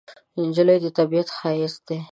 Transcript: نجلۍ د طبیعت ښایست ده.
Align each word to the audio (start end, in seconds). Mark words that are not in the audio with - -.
نجلۍ 0.47 0.77
د 0.81 0.87
طبیعت 0.97 1.27
ښایست 1.37 1.81
ده. 1.87 1.97